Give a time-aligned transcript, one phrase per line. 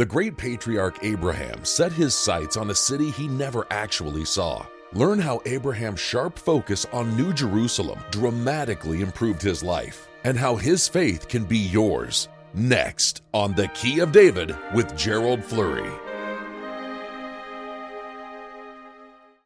[0.00, 4.64] The great patriarch Abraham set his sights on a city he never actually saw.
[4.94, 10.88] Learn how Abraham's sharp focus on New Jerusalem dramatically improved his life and how his
[10.88, 12.30] faith can be yours.
[12.54, 15.92] Next on The Key of David with Gerald Flurry.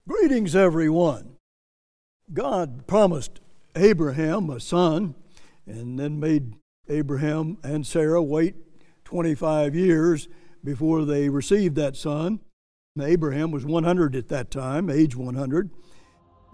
[0.07, 1.34] Greetings, everyone.
[2.32, 3.41] God promised
[3.75, 5.16] Abraham a son
[5.66, 6.55] and then made
[6.89, 8.55] Abraham and Sarah wait
[9.02, 10.29] 25 years
[10.65, 12.41] before they received that son.
[13.00, 15.71] Abraham was 100 at that time, age 100.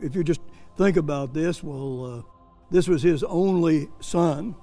[0.02, 0.40] If you just
[0.76, 2.22] think about this, well, uh,
[2.70, 4.56] this was his only son,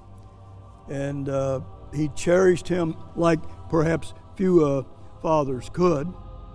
[0.90, 1.62] and uh,
[1.94, 3.40] he cherished him like
[3.70, 4.84] perhaps few uh,
[5.22, 6.12] fathers could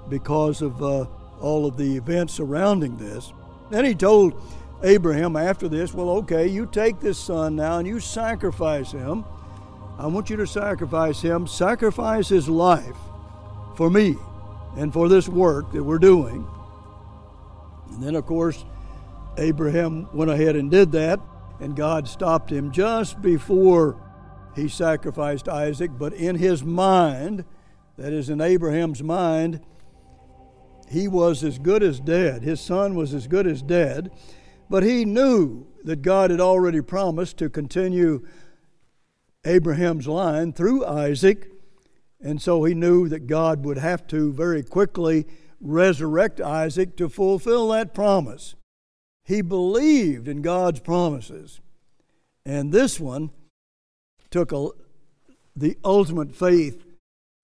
[0.09, 1.07] because of uh,
[1.41, 3.33] all of the events surrounding this.
[3.71, 4.35] Then he told
[4.83, 9.25] Abraham after this, Well, okay, you take this son now and you sacrifice him.
[9.99, 12.97] I want you to sacrifice him, sacrifice his life
[13.77, 14.17] for me
[14.77, 16.47] and for this work that we're doing.
[17.91, 18.65] And then, of course,
[19.37, 21.21] Abraham went ahead and did that,
[21.61, 23.97] and God stopped him just before
[24.55, 25.91] he sacrificed Isaac.
[25.99, 27.45] But in his mind,
[27.97, 29.61] that is, in Abraham's mind,
[30.89, 32.43] he was as good as dead.
[32.43, 34.11] His son was as good as dead.
[34.69, 38.27] But he knew that God had already promised to continue
[39.45, 41.51] Abraham's line through Isaac.
[42.21, 45.27] And so he knew that God would have to very quickly
[45.61, 48.55] resurrect Isaac to fulfill that promise.
[49.25, 51.61] He believed in God's promises.
[52.45, 53.31] And this one
[54.31, 54.69] took a,
[55.55, 56.85] the ultimate faith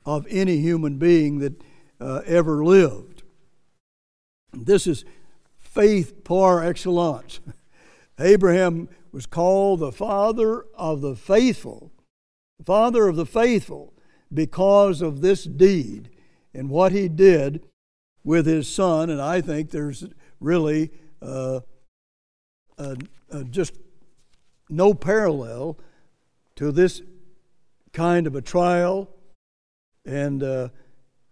[0.04, 1.60] of any human being that
[2.00, 3.22] uh, ever lived.
[4.52, 5.04] This is
[5.58, 7.41] faith par excellence.
[8.19, 11.92] Abraham was called the father of the faithful,
[12.64, 13.94] father of the faithful,
[14.32, 16.10] because of this deed
[16.52, 17.64] and what he did
[18.24, 19.10] with his son.
[19.10, 20.06] And I think there's
[20.40, 20.90] really
[21.22, 21.60] uh,
[22.76, 22.94] uh,
[23.32, 23.74] uh, just
[24.68, 25.78] no parallel
[26.56, 27.02] to this
[27.92, 29.08] kind of a trial
[30.04, 30.68] and uh,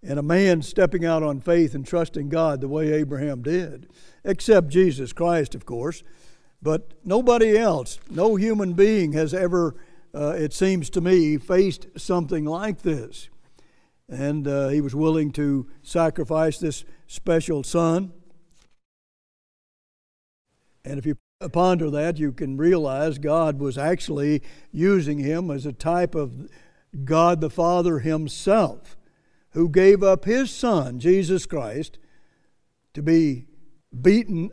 [0.02, 3.88] and a man stepping out on faith and trusting God the way Abraham did,
[4.24, 6.04] except Jesus Christ, of course.
[6.62, 9.74] But nobody else, no human being has ever,
[10.14, 13.28] uh, it seems to me, faced something like this.
[14.08, 18.12] And uh, he was willing to sacrifice this special son.
[20.84, 21.16] And if you
[21.52, 26.48] ponder that, you can realize God was actually using him as a type of
[27.04, 28.96] God the Father himself
[29.50, 31.98] who gave up his son, Jesus Christ,
[32.94, 33.46] to be
[34.00, 34.50] beaten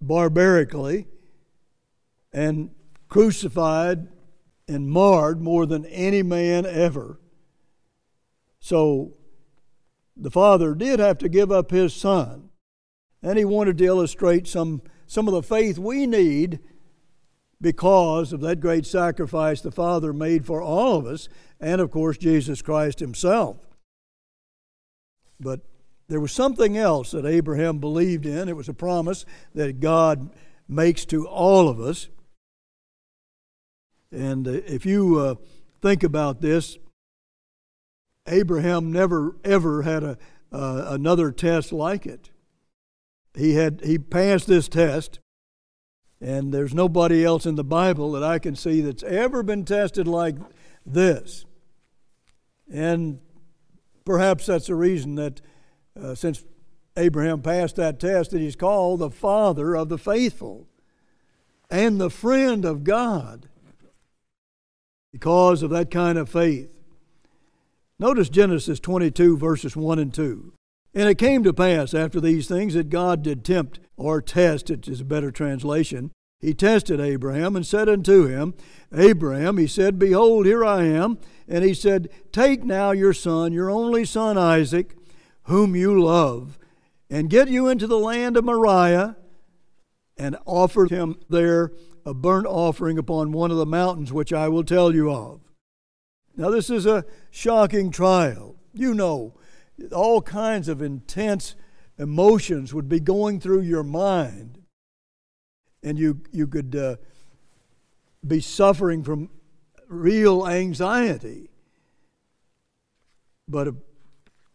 [0.00, 1.06] barbarically
[2.32, 2.70] and
[3.08, 4.08] crucified
[4.68, 7.20] and marred more than any man ever.
[8.60, 9.14] So
[10.16, 12.50] the Father did have to give up his son,
[13.22, 16.60] and he wanted to illustrate some, some of the faith we need
[17.60, 21.28] because of that great sacrifice the Father made for all of us,
[21.60, 23.66] and of course, Jesus Christ himself.
[25.38, 25.60] But
[26.08, 28.48] there was something else that Abraham believed in.
[28.48, 30.30] It was a promise that God
[30.68, 32.08] makes to all of us.
[34.12, 35.34] And uh, if you uh,
[35.80, 36.78] think about this,
[38.28, 40.18] Abraham never ever had a,
[40.52, 42.30] uh, another test like it.
[43.34, 45.18] He had he passed this test,
[46.20, 50.06] and there's nobody else in the Bible that I can see that's ever been tested
[50.06, 50.36] like
[50.86, 51.44] this.
[52.72, 53.18] And
[54.04, 55.40] Perhaps that's the reason that
[56.00, 56.44] uh, since
[56.96, 60.66] Abraham passed that test, that he's called the father of the faithful
[61.70, 63.48] and the friend of God
[65.12, 66.70] because of that kind of faith.
[67.98, 70.52] Notice Genesis 22, verses 1 and 2.
[70.94, 74.88] And it came to pass after these things that God did tempt, or test, it
[74.88, 76.10] is a better translation.
[76.40, 78.54] He tested Abraham and said unto him,
[78.92, 81.18] Abraham, he said, Behold, here I am.
[81.46, 84.96] And he said, Take now your son, your only son Isaac,
[85.44, 86.58] whom you love,
[87.08, 89.16] and get you into the land of Moriah,
[90.16, 91.72] and offer him there
[92.04, 95.40] a burnt offering upon one of the mountains which I will tell you of.
[96.36, 98.56] Now, this is a shocking trial.
[98.72, 99.34] You know,
[99.92, 101.54] all kinds of intense
[101.98, 104.58] emotions would be going through your mind.
[105.82, 106.96] And you, you could uh,
[108.26, 109.30] be suffering from
[109.88, 111.50] real anxiety.
[113.48, 113.72] But uh,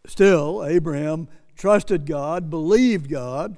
[0.08, 3.58] still, Abraham trusted God, believed God,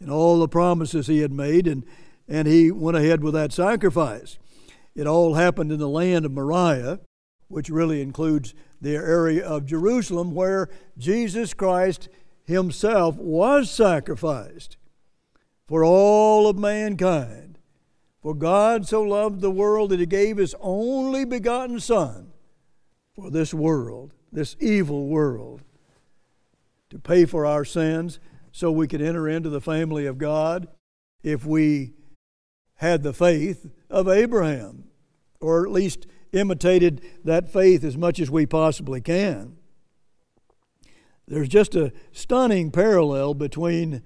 [0.00, 1.84] and all the promises he had made, and,
[2.28, 4.38] and he went ahead with that sacrifice.
[4.94, 7.00] It all happened in the land of Moriah.
[7.48, 12.08] which really includes the area of Jerusalem where Jesus Christ
[12.44, 14.76] himself was sacrificed
[15.66, 17.58] for all of mankind.
[18.20, 22.32] For God so loved the world that he gave his only begotten Son
[23.14, 25.62] for this world, this evil world,
[26.90, 28.18] to pay for our sins
[28.52, 30.68] so we could enter into the family of God
[31.22, 31.94] if we
[32.78, 34.84] had the faith of Abraham,
[35.40, 39.56] or at least imitated that faith as much as we possibly can.
[41.26, 44.02] There's just a stunning parallel between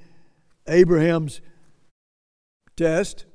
[0.67, 1.41] Abraham's
[2.77, 3.27] test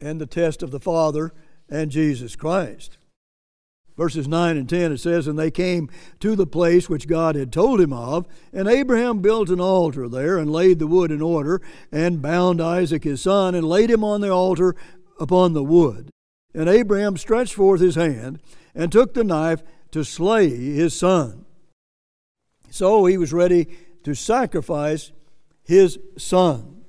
[0.00, 1.32] and the test of the Father
[1.68, 2.97] and Jesus Christ.
[3.98, 5.90] Verses 9 and 10 it says, And they came
[6.20, 10.38] to the place which God had told him of, and Abraham built an altar there,
[10.38, 11.60] and laid the wood in order,
[11.90, 14.76] and bound Isaac his son, and laid him on the altar
[15.18, 16.10] upon the wood.
[16.54, 18.40] And Abraham stretched forth his hand
[18.72, 21.44] and took the knife to slay his son.
[22.70, 23.66] So he was ready
[24.04, 25.10] to sacrifice
[25.64, 26.84] his son.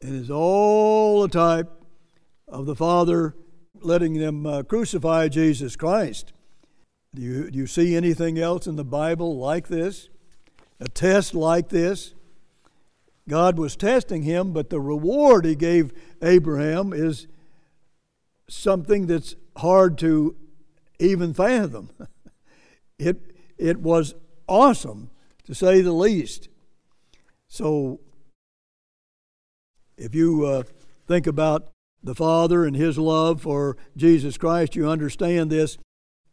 [0.00, 1.72] It is all a type
[2.46, 3.34] of the Father
[3.84, 6.32] letting them uh, crucify Jesus Christ.
[7.14, 10.08] Do you, do you see anything else in the Bible like this?
[10.80, 12.14] A test like this?
[13.28, 17.26] God was testing him, but the reward he gave Abraham is
[18.48, 20.36] something that's hard to
[20.98, 21.90] even fathom.
[22.96, 24.14] It, it was
[24.46, 25.10] awesome,
[25.46, 26.48] to say the least.
[27.48, 27.98] So,
[29.98, 30.62] if you uh,
[31.08, 31.73] think about
[32.04, 35.78] the Father and His love for Jesus Christ, you understand this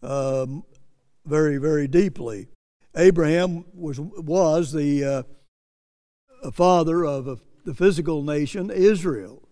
[0.03, 0.63] um,
[1.25, 2.49] very, very deeply.
[2.95, 5.25] Abraham was, was the
[6.43, 9.47] uh, father of a, the physical nation, Israel.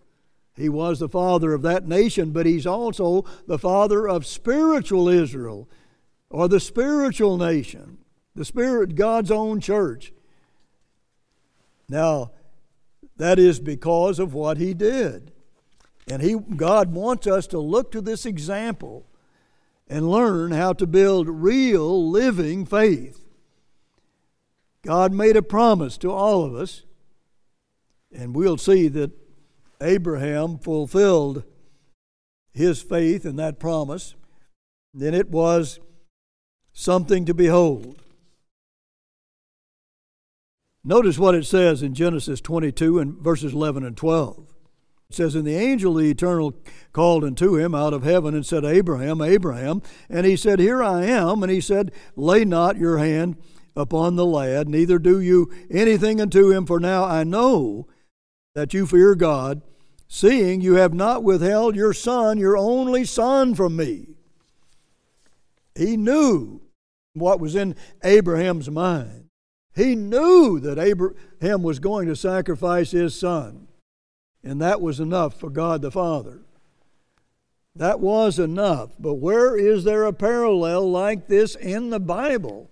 [0.55, 5.69] He was the father of that nation, but he's also the father of spiritual Israel,
[6.29, 7.99] or the spiritual nation,
[8.35, 10.11] the spirit, God's own church.
[11.87, 12.31] Now,
[13.15, 15.31] that is because of what he did.
[16.09, 19.05] And he, God wants us to look to this example
[19.87, 23.23] and learn how to build real living faith.
[24.81, 26.83] God made a promise to all of us,
[28.11, 29.11] and we'll see that
[29.81, 31.43] Abraham fulfilled
[32.51, 34.15] his faith in that promise,
[34.93, 35.79] then it was
[36.73, 38.01] something to behold.
[40.83, 44.47] Notice what it says in Genesis 22 and verses 11 and 12.
[45.09, 46.53] It says, And the angel the eternal
[46.93, 49.81] called unto him out of heaven and said, Abraham, Abraham.
[50.07, 51.41] And he said, Here I am.
[51.41, 53.37] And he said, Lay not your hand
[53.75, 57.87] upon the lad, neither do you anything unto him, for now I know
[58.53, 59.61] that you fear God,
[60.07, 64.15] seeing you have not withheld your son, your only son, from me.
[65.75, 66.61] He knew
[67.13, 69.29] what was in Abraham's mind.
[69.75, 73.68] He knew that Abraham was going to sacrifice his son.
[74.43, 76.39] And that was enough for God the Father.
[77.75, 78.91] That was enough.
[78.99, 82.69] But where is there a parallel like this in the Bible?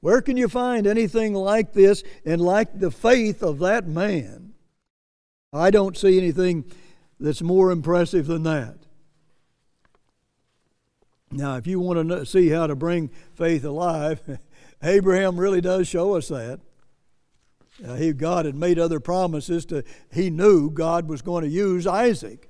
[0.00, 4.52] Where can you find anything like this and like the faith of that man?
[5.52, 6.64] I don't see anything
[7.18, 8.76] that's more impressive than that.
[11.30, 14.20] Now, if you want to see how to bring faith alive,
[14.82, 16.60] Abraham really does show us that.
[17.86, 21.86] Uh, he, God had made other promises to, he knew God was going to use
[21.86, 22.48] Isaac.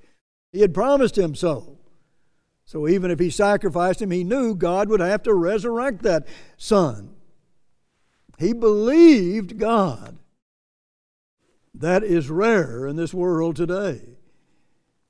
[0.53, 1.79] He had promised him so.
[2.67, 6.27] So even if he sacrificed him, he knew God would have to resurrect that
[6.57, 7.15] son.
[8.39, 10.19] He believed God.
[11.75, 14.01] That is rare in this world today.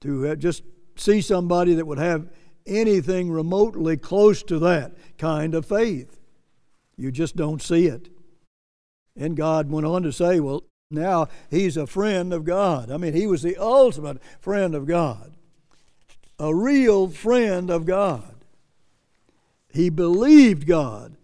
[0.01, 0.63] To just
[0.97, 2.31] see somebody that would have
[2.67, 6.19] anything remotely close to that kind of faith.
[6.97, 8.09] You just don't see it.
[9.17, 12.91] And God went on to say, well, now he's a friend of God.
[12.91, 15.35] I mean, he was the ultimate friend of God,
[16.39, 18.45] a real friend of God.
[19.73, 21.17] He believed God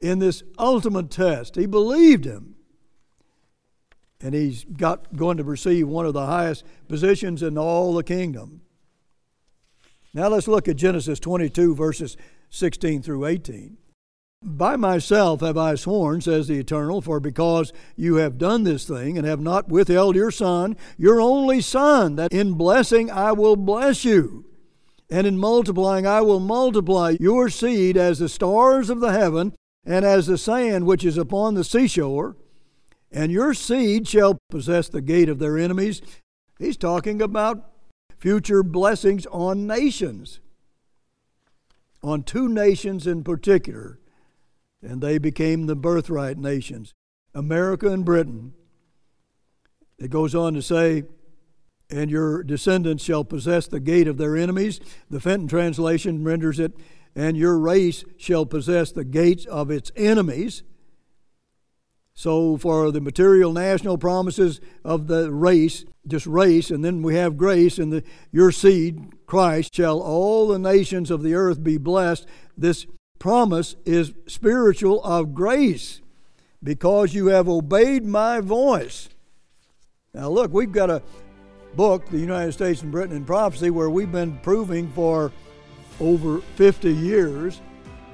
[0.00, 1.56] in this ultimate test.
[1.56, 2.56] He believed him
[4.20, 8.62] and he's got going to receive one of the highest positions in all the kingdom.
[10.12, 12.16] Now let's look at Genesis 22, verses
[12.50, 13.76] 16 through 18.
[14.42, 19.18] By myself have I sworn, says the Eternal, for because you have done this thing
[19.18, 24.04] and have not withheld your son, your only son, that in blessing I will bless
[24.04, 24.44] you,
[25.10, 29.54] and in multiplying I will multiply your seed as the stars of the heaven
[29.84, 32.36] and as the sand which is upon the seashore
[33.10, 36.02] and your seed shall possess the gate of their enemies.
[36.58, 37.70] He's talking about
[38.18, 40.40] future blessings on nations.
[42.00, 43.98] on two nations in particular,
[44.82, 46.94] and they became the birthright nations
[47.34, 48.52] America and Britain.
[49.98, 51.04] It goes on to say,
[51.90, 54.80] and your descendants shall possess the gate of their enemies.
[55.10, 56.72] The Fenton translation renders it,
[57.14, 60.62] and your race shall possess the gates of its enemies.
[62.14, 67.36] So, for the material national promises of the race, just race, and then we have
[67.36, 72.26] grace, and the, your seed, Christ, shall all the nations of the earth be blessed.
[72.56, 72.86] This
[73.18, 76.00] promise is spiritual of grace
[76.62, 79.08] because you have obeyed my voice.
[80.14, 81.02] Now, look, we've got a
[81.74, 85.32] book, The United States and Britain in Prophecy, where we've been proving for
[86.00, 87.60] over 50 years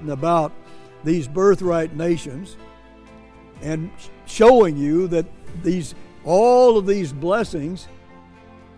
[0.08, 0.52] about
[1.04, 2.56] these birthright nations
[3.62, 3.90] and
[4.26, 5.26] showing you that
[5.62, 5.94] these
[6.24, 7.86] all of these blessings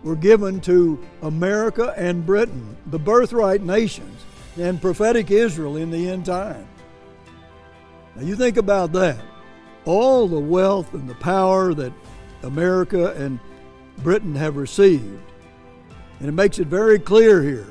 [0.03, 4.23] were given to America and Britain, the birthright nations,
[4.59, 6.67] and prophetic Israel in the end time.
[8.15, 9.19] Now you think about that.
[9.85, 11.93] All the wealth and the power that
[12.43, 13.39] America and
[13.99, 15.21] Britain have received.
[16.19, 17.67] And it makes it very clear here.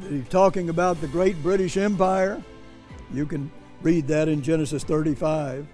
[0.00, 2.42] that He's talking about the great British Empire.
[3.12, 3.50] You can
[3.82, 5.66] read that in Genesis 35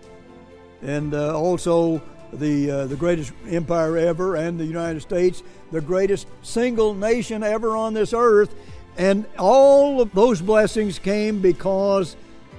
[0.82, 2.00] and uh, also
[2.32, 7.76] the, uh, the greatest empire ever, and the United States, the greatest single nation ever
[7.76, 8.54] on this earth.
[8.98, 12.16] And all of those blessings came because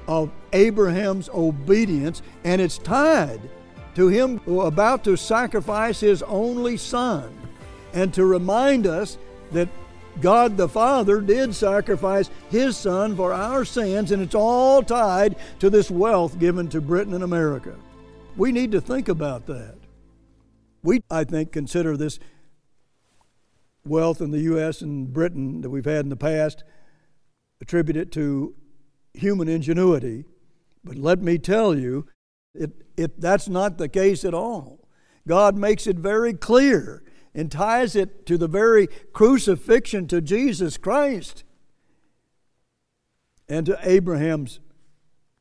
[0.08, 3.41] of Abraham's obedience, and it's tied
[3.96, 7.36] to him about to sacrifice his only son,
[7.94, 9.17] and to remind us
[9.51, 9.67] that
[10.22, 15.70] God the Father did sacrifice his son for our sins, and it's all tied to
[15.70, 17.75] this wealth given to Britain and America.
[18.36, 19.75] We need to think about that.
[20.84, 22.20] We, I think, consider this
[23.88, 24.82] wealth in the U.S.
[24.82, 26.63] and Britain that we've had in the past,
[27.62, 28.56] attribute it to
[29.13, 30.25] human ingenuity.
[30.84, 32.08] But let me tell you,
[32.53, 34.88] it, it, that's not the case at all.
[35.27, 37.03] God makes it very clear
[37.34, 41.44] and ties it to the very crucifixion to Jesus Christ
[43.48, 44.60] and to Abraham's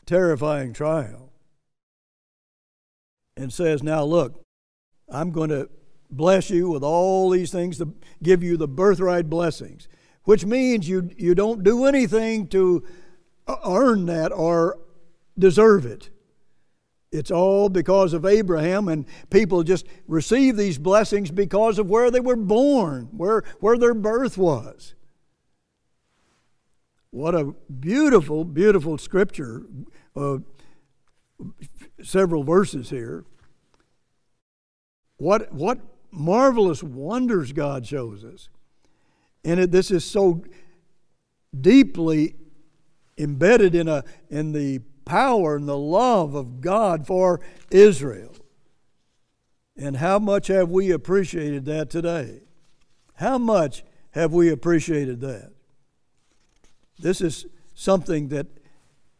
[0.04, 1.32] terrifying trial
[3.36, 4.44] and says, Now look,
[5.08, 5.68] I'm going to
[6.10, 9.88] bless you with all these things to give you the birthright blessings,
[10.24, 12.84] which means you, you don't do anything to
[13.64, 14.78] earn that or
[15.38, 16.10] deserve it.
[17.12, 22.20] It's all because of Abraham, and people just receive these blessings because of where they
[22.20, 24.94] were born, where, where their birth was.
[27.10, 29.64] What a beautiful, beautiful scripture.
[30.14, 30.38] Uh,
[32.02, 33.24] several verses here.
[35.16, 35.78] What, what
[36.10, 38.48] marvelous wonders God shows us.
[39.44, 40.44] And it, this is so
[41.58, 42.34] deeply
[43.18, 48.34] embedded in, a, in the power and the love of God for Israel.
[49.76, 52.40] And how much have we appreciated that today?
[53.14, 55.52] How much have we appreciated that?
[56.98, 58.46] This is something that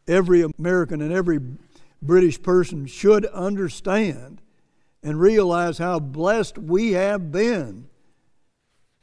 [0.07, 1.39] every American and every
[2.01, 4.41] British person should understand
[5.03, 7.87] and realize how blessed we have been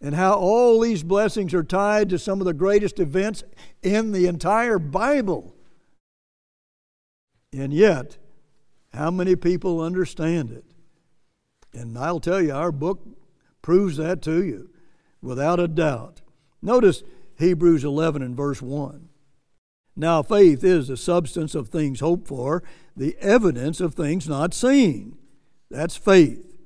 [0.00, 3.42] and how all these blessings are tied to some of the greatest events
[3.82, 5.54] in the entire Bible.
[7.52, 8.18] And yet,
[8.92, 10.64] how many people understand it?
[11.72, 13.00] And I'll tell you, our book
[13.62, 14.68] proves that to you
[15.22, 16.20] without a doubt.
[16.60, 17.02] Notice
[17.38, 19.08] Hebrews 11 and verse 1.
[19.96, 22.62] Now, faith is the substance of things hoped for,
[22.96, 25.16] the evidence of things not seen.
[25.74, 26.56] That's faith.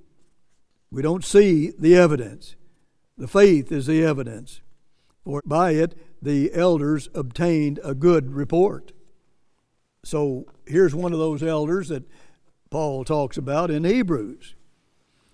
[0.91, 2.57] We don't see the evidence.
[3.17, 4.61] The faith is the evidence.
[5.25, 8.93] For by it the elders obtained a good report.
[10.05, 12.05] So here's one of those elders that
[12.69, 14.55] Paul talks about in Hebrews.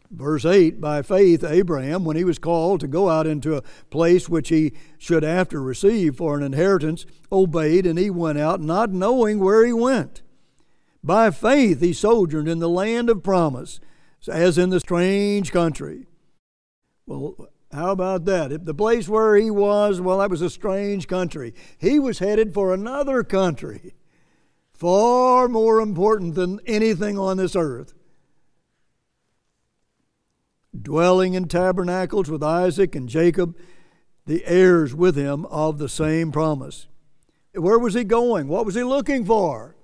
[0.09, 4.29] Verse 8 By faith, Abraham, when he was called to go out into a place
[4.29, 9.41] which he should after receive for an inheritance, obeyed, and he went out, not knowing
[9.41, 10.23] where he went.
[11.05, 13.79] By faith, he sojourned in the land of promise,
[14.27, 16.07] as in the strange country.
[17.07, 18.51] Well, how about that?
[18.51, 21.55] If the place where he was, well, that was a strange country.
[21.79, 23.95] He was headed for another country,
[24.73, 27.95] far more important than anything on this earth
[30.81, 33.57] dwelling in tabernacles with Isaac and Jacob,
[34.27, 36.87] the heirs with him of the same promise.
[37.55, 38.49] Where was he going?
[38.49, 39.77] What was he looking for?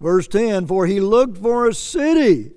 [0.00, 2.52] Verse 10 For he looked for a city.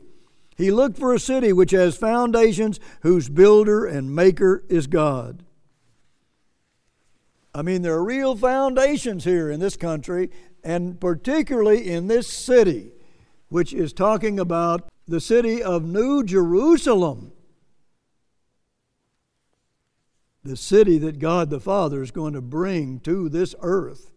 [0.55, 5.43] He looked for a city which has foundations, whose builder and maker is God.
[7.53, 10.29] I mean, there are real foundations here in this country,
[10.63, 12.91] and particularly in this city,
[13.49, 17.33] which is talking about the city of New Jerusalem.
[20.43, 24.11] The city that God the Father is going to bring to this earth.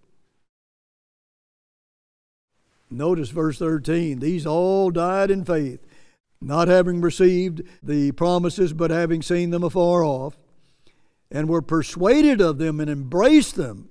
[2.91, 4.19] Notice verse 13.
[4.19, 5.81] These all died in faith,
[6.41, 10.37] not having received the promises, but having seen them afar off,
[11.31, 13.89] and were persuaded of them and embraced them,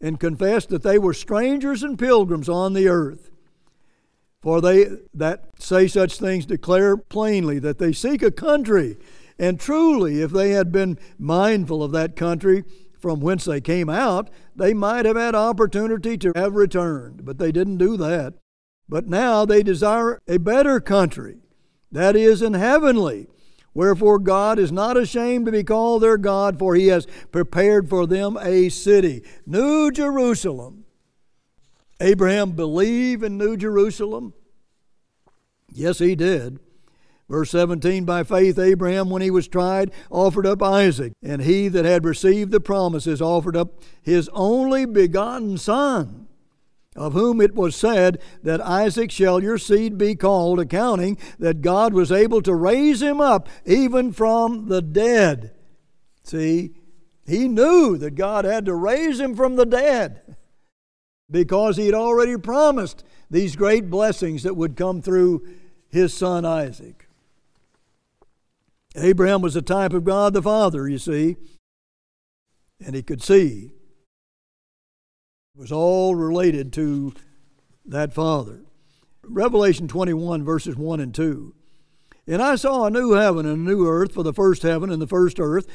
[0.00, 3.30] and confessed that they were strangers and pilgrims on the earth.
[4.40, 8.96] For they that say such things declare plainly that they seek a country.
[9.38, 12.64] And truly, if they had been mindful of that country
[13.02, 17.24] from whence they came out, they might have had opportunity to have returned.
[17.24, 18.34] But they didn't do that.
[18.88, 21.38] But now they desire a better country,
[21.90, 23.26] that is, in heavenly.
[23.74, 28.06] Wherefore God is not ashamed to be called their God, for he has prepared for
[28.06, 30.84] them a city, New Jerusalem.
[32.00, 34.34] Abraham believed in New Jerusalem?
[35.72, 36.60] Yes, he did.
[37.32, 41.86] Verse 17 By faith, Abraham, when he was tried, offered up Isaac, and he that
[41.86, 46.28] had received the promises offered up his only begotten son
[46.94, 51.94] of whom it was said that Isaac shall your seed be called, accounting that God
[51.94, 55.54] was able to raise him up even from the dead.
[56.24, 56.74] See,
[57.26, 60.36] he knew that God had to raise him from the dead
[61.30, 65.48] because he had already promised these great blessings that would come through
[65.88, 67.08] his son Isaac.
[68.96, 71.36] Abraham was a type of God the Father, you see,
[72.84, 73.70] and he could see
[75.54, 77.14] it was all related to
[77.84, 78.60] that father.
[79.22, 81.54] Revelation 21, verses 1 and 2.
[82.26, 85.02] And I saw a new heaven and a new earth, for the first heaven and
[85.02, 85.66] the first earth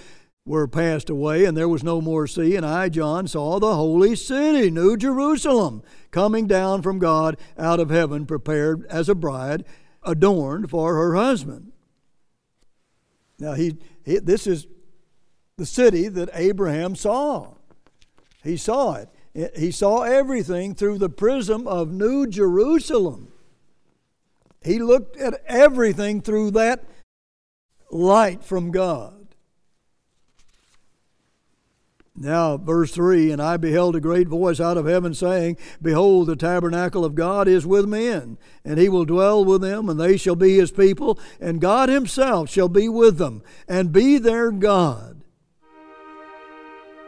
[0.46, 2.56] were passed away, and there was no more sea.
[2.56, 7.90] And I, John, saw the holy city, New Jerusalem, coming down from God out of
[7.90, 9.66] heaven, prepared as a bride,
[10.04, 11.74] adorned for her husband.
[13.40, 14.68] Now, he, he this is
[15.58, 17.54] the city that Abraham saw.
[18.44, 19.10] He saw it.
[19.56, 23.32] He saw everything through the prism of New Jerusalem.
[24.64, 26.84] He looked at everything through that
[27.92, 29.17] light from God.
[32.20, 36.36] Now, verse 3 And I beheld a great voice out of heaven saying, Behold, the
[36.36, 40.36] tabernacle of God is with men, and he will dwell with them, and they shall
[40.36, 45.22] be his people, and God himself shall be with them, and be their God.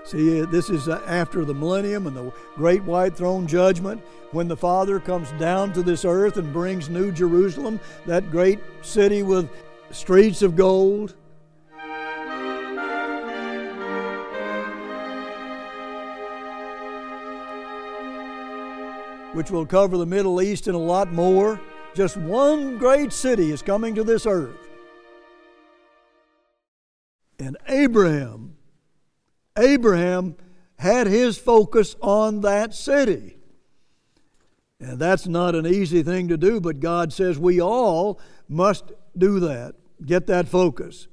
[0.05, 4.99] See, this is after the millennium and the great white throne judgment when the Father
[4.99, 9.49] comes down to this earth and brings New Jerusalem, that great city with
[9.91, 11.15] streets of gold.
[19.39, 21.61] Which will cover the Middle East and a lot more.
[21.95, 24.57] Just one great city is coming to this earth.
[27.39, 28.57] And Abraham
[29.57, 30.35] Abraham
[30.77, 33.37] had his focus on that city.
[34.81, 39.39] And that's not an easy thing to do, but God says we all must do
[39.39, 39.75] that,
[40.05, 41.07] get that focus,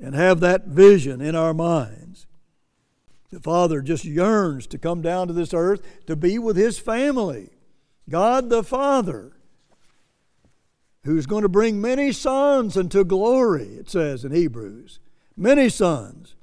[0.00, 2.26] and have that vision in our minds.
[3.30, 7.50] The Father just yearns to come down to this earth to be with His family.
[8.08, 9.32] God the Father,
[11.04, 15.00] who's going to bring many sons into glory, it says in Hebrews.
[15.36, 16.36] Many sons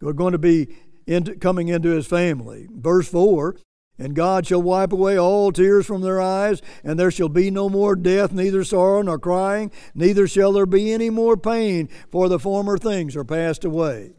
[0.00, 0.68] who are going to be
[1.06, 2.68] into, coming into his family.
[2.70, 3.56] Verse 4
[3.98, 7.68] And God shall wipe away all tears from their eyes, and there shall be no
[7.68, 12.38] more death, neither sorrow nor crying, neither shall there be any more pain, for the
[12.38, 14.12] former things are passed away.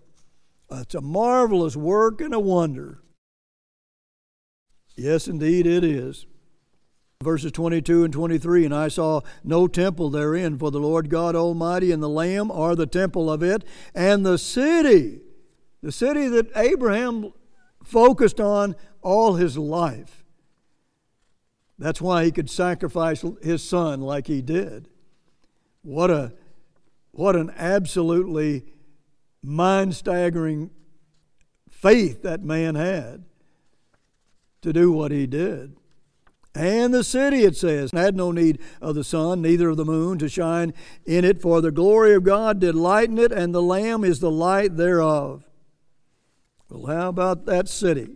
[0.72, 3.00] It's a marvelous work and a wonder.
[4.96, 6.26] Yes, indeed, it is.
[7.24, 11.92] Verses 22 and 23 And I saw no temple therein, for the Lord God Almighty
[11.92, 15.22] and the Lamb are the temple of it, and the city
[15.86, 17.32] the city that Abraham
[17.84, 20.26] focused on all his life.
[21.78, 24.90] That's why he could sacrifice his son like he did.
[25.84, 26.34] What a
[27.12, 28.66] what an absolutely
[29.46, 30.72] mind-staggering
[31.70, 33.24] faith that man had
[34.62, 35.76] to do what he did.
[36.56, 40.18] And the city, it says, had no need of the sun, neither of the moon
[40.20, 40.74] to shine
[41.06, 44.32] in it, for the glory of God did lighten it, and the Lamb is the
[44.32, 45.50] light thereof.
[46.70, 48.08] Well, how about that city?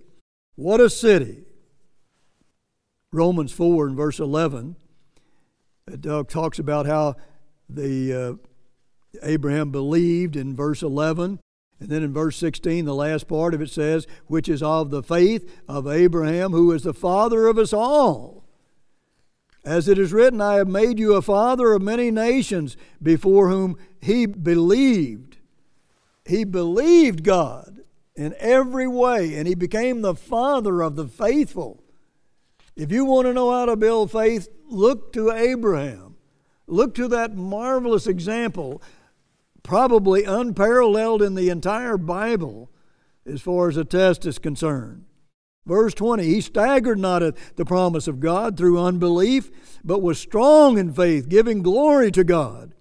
[0.55, 1.43] What a city!
[3.11, 4.75] Romans 4 and verse 11,
[5.91, 7.15] it uh, talks about how
[7.67, 8.48] the uh,
[9.23, 11.39] Abraham believed in verse 11,
[11.79, 15.03] And then in verse 16, the last part of it says, which is of the
[15.03, 18.43] faith of Abraham, who is the father of us all.
[19.65, 23.77] As it is written, I have made you a father of many nations, before whom
[24.01, 25.37] he believed.
[26.25, 27.81] He believed God
[28.15, 31.83] in every way, and he became the father of the faithful.
[32.75, 36.15] If you want to know how to build faith, look to Abraham.
[36.67, 38.81] Look to that marvelous example
[39.63, 42.69] probably unparalleled in the entire Bible
[43.25, 45.05] as far as a test is concerned.
[45.65, 49.51] Verse 20, he staggered not at the promise of God through unbelief,
[49.83, 52.73] but was strong in faith, giving glory to God,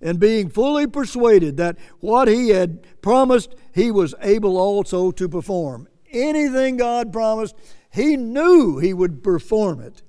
[0.00, 5.88] and being fully persuaded that what he had promised, he was able also to perform.
[6.10, 7.56] Anything God promised,
[7.90, 10.02] he knew he would perform it,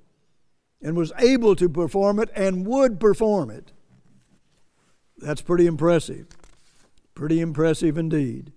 [0.79, 3.71] and was able to perform it, and would perform it.
[5.17, 6.27] That's pretty impressive.
[7.15, 8.51] Pretty impressive indeed.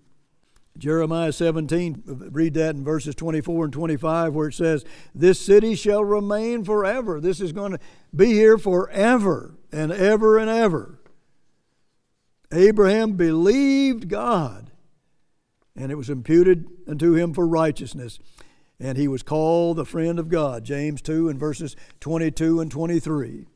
[0.79, 6.05] Jeremiah 17, read that in verses 24 and 25, where it says, This city shall
[6.05, 7.21] remain forever.
[7.21, 7.79] This is going to
[8.15, 11.01] be here forever and ever and ever.
[12.53, 14.71] Abraham believed God,
[15.77, 18.19] and it was imputed unto him for righteousness.
[18.79, 20.65] And he was called the friend of God.
[20.65, 23.47] James 2 and verses 22 and 23.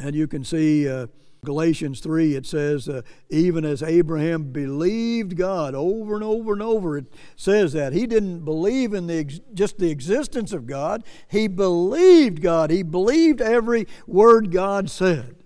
[0.00, 1.08] And you can see uh,
[1.44, 6.96] Galatians 3, it says, uh, even as Abraham believed God over and over and over,
[6.96, 7.92] it says that.
[7.92, 12.70] He didn't believe in the ex- just the existence of God, he believed God.
[12.70, 15.36] He believed every word God said.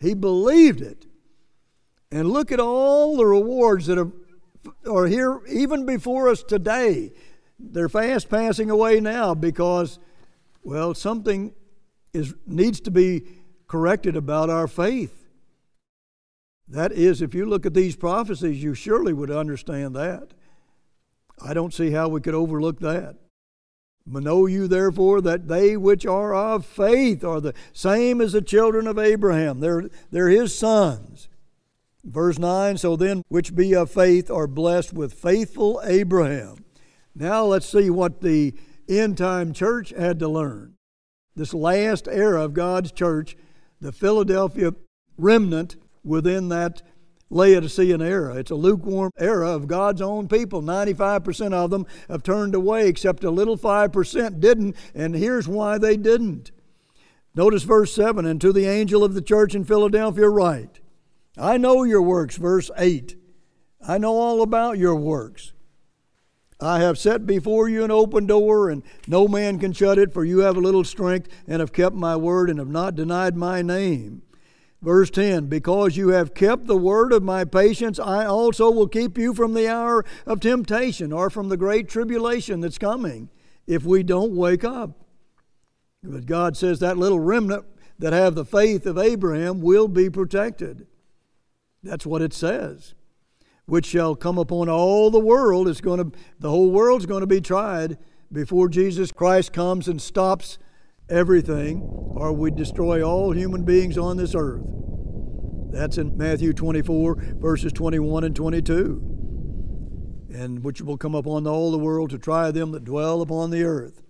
[0.00, 1.06] He believed it.
[2.12, 4.12] And look at all the rewards that are,
[4.88, 7.12] are here even before us today.
[7.58, 9.98] They're fast passing away now because,
[10.62, 11.52] well, something
[12.12, 13.24] is, needs to be
[13.68, 15.26] corrected about our faith.
[16.66, 20.28] That is, if you look at these prophecies, you surely would understand that.
[21.40, 23.16] I don't see how we could overlook that.
[24.06, 28.86] Know you therefore that they which are of faith are the same as the children
[28.86, 29.60] of Abraham.
[29.60, 31.28] They're, they're his sons.
[32.04, 36.64] Verse 9 So then, which be of faith are blessed with faithful Abraham.
[37.14, 38.54] Now let's see what the
[38.88, 40.74] end time church had to learn.
[41.36, 43.36] This last era of God's church
[43.80, 44.74] the Philadelphia
[45.16, 46.82] remnant within that
[47.30, 48.36] Laodicean era.
[48.36, 50.62] It's a lukewarm era of God's own people.
[50.62, 55.96] 95% of them have turned away, except a little 5% didn't, and here's why they
[55.96, 56.50] didn't.
[57.34, 60.80] Notice verse 7 And to the angel of the church in Philadelphia, write,
[61.36, 63.16] I know your works, verse 8.
[63.86, 65.52] I know all about your works.
[66.60, 70.24] I have set before you an open door, and no man can shut it, for
[70.24, 73.62] you have a little strength, and have kept my word, and have not denied my
[73.62, 74.22] name.
[74.82, 79.16] Verse 10 Because you have kept the word of my patience, I also will keep
[79.16, 83.28] you from the hour of temptation, or from the great tribulation that's coming,
[83.66, 84.90] if we don't wake up.
[86.02, 87.66] But God says that little remnant
[88.00, 90.86] that have the faith of Abraham will be protected.
[91.82, 92.94] That's what it says
[93.68, 95.68] which shall come upon all the world.
[95.68, 97.98] is going to, the whole world's going to be tried
[98.32, 100.58] before Jesus Christ comes and stops
[101.10, 104.62] everything, or we destroy all human beings on this earth.
[105.70, 110.28] That's in Matthew 24, verses 21 and 22.
[110.32, 113.64] And which will come upon all the world to try them that dwell upon the
[113.64, 114.02] earth.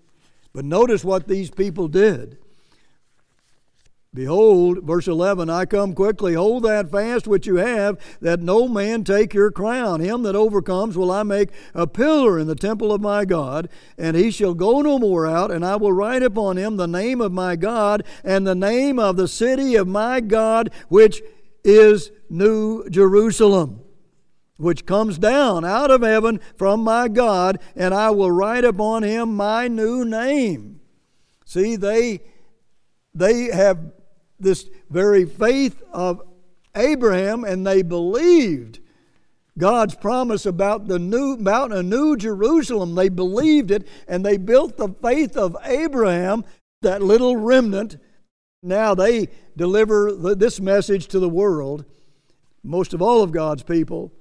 [0.52, 2.38] But notice what these people did.
[4.14, 6.32] Behold, verse 11, I come quickly.
[6.32, 10.00] Hold that fast which you have, that no man take your crown.
[10.00, 13.68] Him that overcomes will I make a pillar in the temple of my God,
[13.98, 17.20] and he shall go no more out, and I will write upon him the name
[17.20, 21.20] of my God and the name of the city of my God, which
[21.62, 23.82] is New Jerusalem,
[24.56, 29.36] which comes down out of heaven from my God, and I will write upon him
[29.36, 30.80] my new name.
[31.44, 32.22] See, they
[33.14, 33.92] they have
[34.38, 36.22] this very faith of
[36.74, 38.80] Abraham and they believed
[39.58, 42.94] God's promise about the new about a new Jerusalem.
[42.94, 46.44] They believed it and they built the faith of Abraham,
[46.82, 47.96] that little remnant.
[48.62, 51.84] Now they deliver this message to the world.
[52.62, 54.12] Most of all of God's people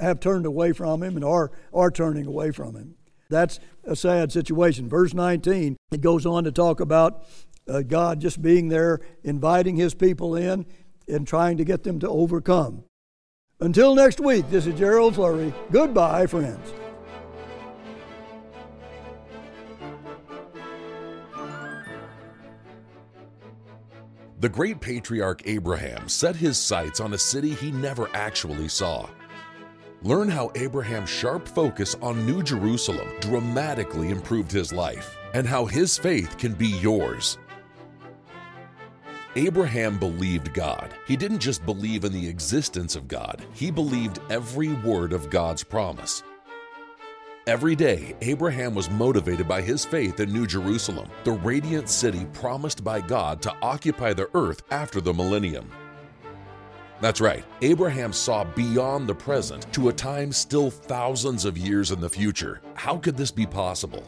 [0.00, 2.94] have turned away from him and are, are turning away from him.
[3.28, 4.88] That's a sad situation.
[4.88, 7.24] Verse 19, it goes on to talk about
[7.68, 10.66] uh, God just being there, inviting His people in,
[11.08, 12.84] and trying to get them to overcome.
[13.60, 15.52] Until next week, this is Gerald Flurry.
[15.70, 16.72] Goodbye, friends.
[24.38, 29.08] The great patriarch Abraham set his sights on a city he never actually saw.
[30.02, 35.96] Learn how Abraham's sharp focus on New Jerusalem dramatically improved his life and how his
[35.96, 37.38] faith can be yours.
[39.36, 40.94] Abraham believed God.
[41.06, 45.62] He didn't just believe in the existence of God, he believed every word of God's
[45.62, 46.22] promise.
[47.46, 52.82] Every day, Abraham was motivated by his faith in New Jerusalem, the radiant city promised
[52.82, 55.70] by God to occupy the earth after the millennium.
[57.02, 62.00] That's right, Abraham saw beyond the present to a time still thousands of years in
[62.00, 62.62] the future.
[62.72, 64.02] How could this be possible?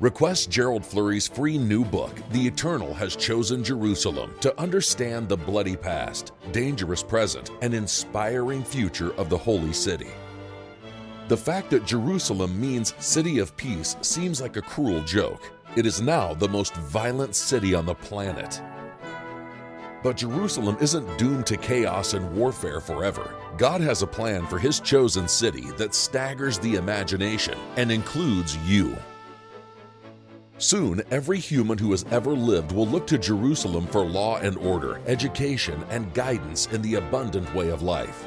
[0.00, 5.74] Request Gerald Flurry's free new book, The Eternal Has Chosen Jerusalem, to understand the bloody
[5.74, 10.10] past, dangerous present, and inspiring future of the Holy City.
[11.26, 15.50] The fact that Jerusalem means city of peace seems like a cruel joke.
[15.74, 18.62] It is now the most violent city on the planet.
[20.04, 23.34] But Jerusalem isn't doomed to chaos and warfare forever.
[23.56, 28.96] God has a plan for His chosen city that staggers the imagination and includes you.
[30.58, 35.00] Soon, every human who has ever lived will look to Jerusalem for law and order,
[35.06, 38.24] education, and guidance in the abundant way of life.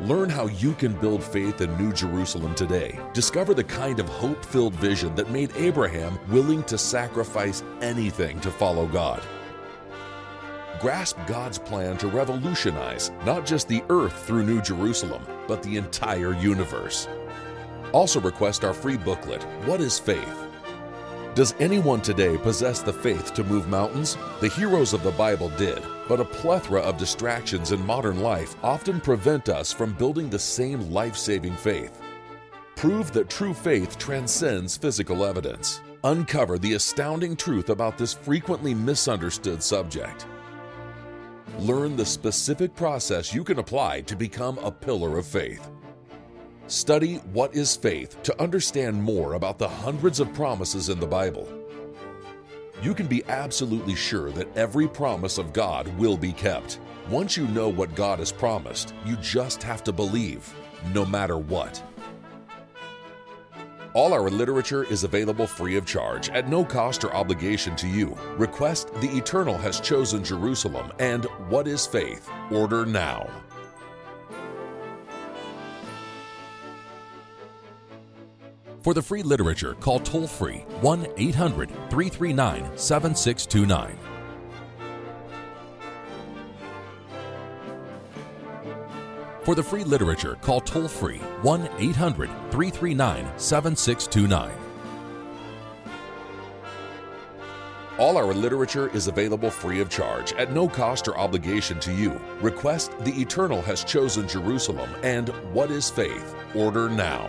[0.00, 2.98] Learn how you can build faith in New Jerusalem today.
[3.12, 8.50] Discover the kind of hope filled vision that made Abraham willing to sacrifice anything to
[8.50, 9.22] follow God.
[10.80, 16.34] Grasp God's plan to revolutionize not just the earth through New Jerusalem, but the entire
[16.34, 17.06] universe.
[17.92, 20.45] Also, request our free booklet, What is Faith?
[21.36, 24.16] Does anyone today possess the faith to move mountains?
[24.40, 29.02] The heroes of the Bible did, but a plethora of distractions in modern life often
[29.02, 32.00] prevent us from building the same life saving faith.
[32.74, 35.82] Prove that true faith transcends physical evidence.
[36.04, 40.26] Uncover the astounding truth about this frequently misunderstood subject.
[41.58, 45.68] Learn the specific process you can apply to become a pillar of faith.
[46.68, 51.48] Study What is Faith to understand more about the hundreds of promises in the Bible.
[52.82, 56.80] You can be absolutely sure that every promise of God will be kept.
[57.08, 60.52] Once you know what God has promised, you just have to believe,
[60.92, 61.80] no matter what.
[63.94, 68.18] All our literature is available free of charge at no cost or obligation to you.
[68.36, 72.28] Request The Eternal Has Chosen Jerusalem and What is Faith?
[72.50, 73.30] Order now.
[78.86, 83.98] For the free literature, call toll free 1 800 339 7629.
[89.42, 94.52] For the free literature, call toll free 1 800 339 7629.
[97.98, 102.20] All our literature is available free of charge at no cost or obligation to you.
[102.40, 106.36] Request The Eternal Has Chosen Jerusalem and What is Faith?
[106.54, 107.28] Order now.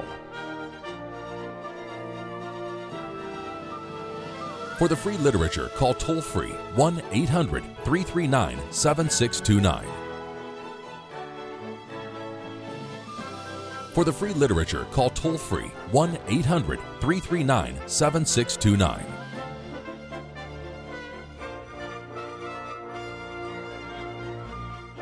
[4.78, 9.86] For the free literature, call toll free 1 800 339 7629.
[13.94, 19.06] For the free literature, call toll free 1 800 339 7629.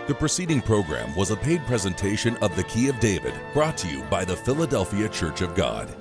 [0.08, 4.04] The preceding program was a paid presentation of the Key of David, brought to you
[4.04, 5.94] by the Philadelphia Church of God.